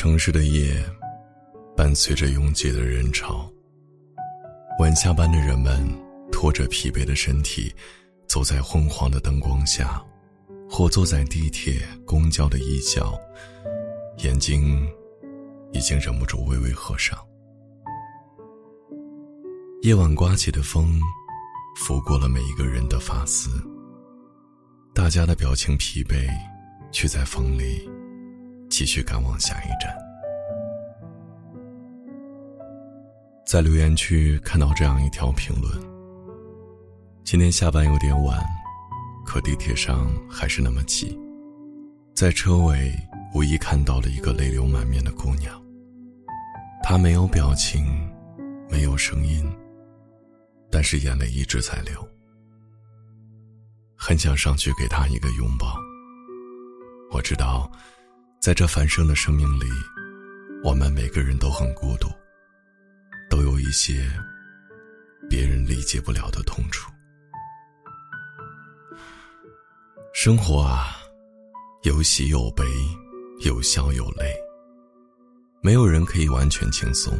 [0.00, 0.82] 城市的夜，
[1.76, 3.46] 伴随着拥挤的人潮。
[4.78, 5.86] 晚下班的人们
[6.32, 7.70] 拖着疲惫的身体，
[8.26, 10.02] 走在昏黄的灯光下，
[10.70, 13.12] 或坐在地铁、公交的一角，
[14.24, 14.88] 眼睛
[15.74, 17.18] 已经忍不住微微合上。
[19.82, 20.98] 夜晚刮起的风，
[21.76, 23.50] 拂过了每一个人的发丝。
[24.94, 26.26] 大家的表情疲惫，
[26.90, 27.86] 却在风里
[28.80, 29.94] 继续赶往下一站。
[33.44, 35.78] 在留言区看到这样一条评论：
[37.22, 38.42] 今天下班有点晚，
[39.26, 41.14] 可地铁上还是那么挤。
[42.14, 42.90] 在车尾
[43.34, 45.62] 无意看到了一个泪流满面的姑娘，
[46.82, 47.84] 她没有表情，
[48.70, 49.46] 没有声音，
[50.70, 52.08] 但是眼泪一直在流。
[53.94, 55.76] 很想上去给她一个拥抱。
[57.12, 57.70] 我知道，
[58.40, 59.66] 在这繁盛的生命里，
[60.64, 62.08] 我们每个人都很孤独，
[63.28, 64.10] 都有一些
[65.28, 66.90] 别人理解不了的痛楚。
[70.14, 70.96] 生活啊，
[71.82, 72.64] 有喜有悲，
[73.44, 74.34] 有笑有泪。
[75.60, 77.12] 没有人可以完全轻松，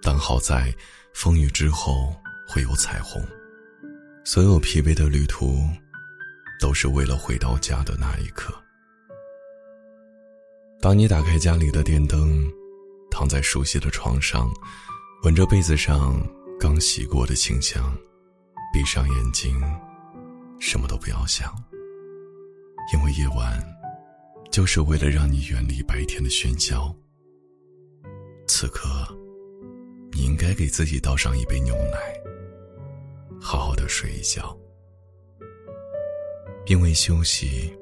[0.00, 0.74] 但好在
[1.12, 2.16] 风雨之后
[2.48, 3.22] 会有彩虹。
[4.24, 5.62] 所有疲惫的旅途，
[6.58, 8.54] 都是为了回到家的那一刻。
[10.86, 12.48] 当你打开家里的电灯，
[13.10, 14.48] 躺在熟悉的床上，
[15.24, 16.16] 闻着被子上
[16.60, 17.92] 刚洗过的清香，
[18.72, 19.60] 闭上眼睛，
[20.60, 21.52] 什么都不要想，
[22.94, 23.60] 因为夜晚，
[24.52, 26.94] 就是为了让你远离白天的喧嚣。
[28.46, 28.88] 此刻，
[30.12, 31.98] 你应该给自己倒上一杯牛奶。
[33.40, 34.56] 好好的睡一觉，
[36.66, 37.76] 因为休息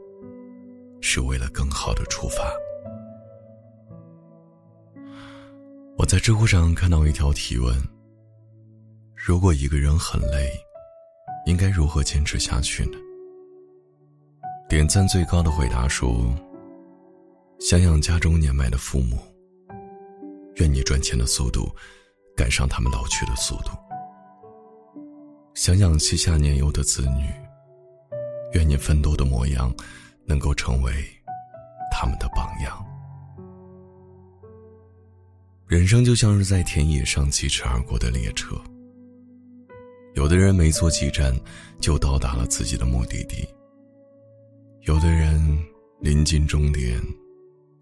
[1.02, 2.50] 是为了更好的出发。
[6.04, 7.74] 我在知乎上看到一条提问：
[9.14, 10.52] 如果一个人很累，
[11.46, 12.98] 应该如何坚持下去呢？
[14.68, 16.14] 点赞最高的回答说：
[17.58, 19.16] 想想家中年迈的父母，
[20.56, 21.74] 愿你赚钱的速度
[22.36, 23.70] 赶上他们老去的速度。
[25.54, 27.32] 想想膝下年幼的子女，
[28.52, 29.74] 愿你奋斗的模样
[30.26, 30.92] 能够成为
[35.74, 38.54] 人生就像是在田野上疾驰而过的列车，
[40.14, 41.34] 有的人没坐几站
[41.80, 43.44] 就到达了自己的目的地，
[44.82, 45.58] 有的人
[45.98, 47.02] 临近终点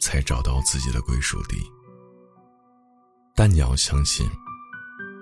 [0.01, 1.59] 才找到自己的归属地。
[3.37, 4.27] 但你要相信，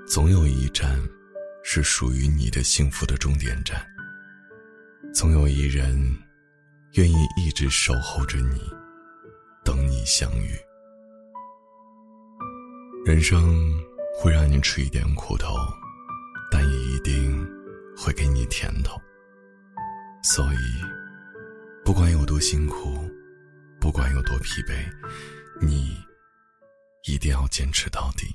[0.07, 0.97] 总有一站。
[1.63, 3.85] 是属于你的幸福的终点站。
[5.13, 6.17] 总有一人，
[6.95, 8.59] 愿意一直守候着你，
[9.63, 10.57] 等你相遇。
[13.11, 13.77] 人生
[14.17, 15.57] 会让你吃一点苦头，
[16.49, 17.45] 但也一定
[17.97, 18.97] 会给你甜头。
[20.23, 20.59] 所以，
[21.85, 23.11] 不管有多辛苦，
[23.81, 24.89] 不管有多疲惫，
[25.61, 25.97] 你
[27.03, 28.33] 一定要坚持到底。